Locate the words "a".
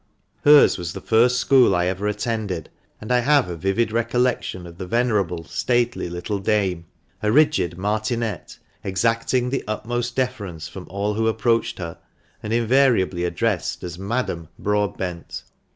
3.47-3.55, 7.21-7.31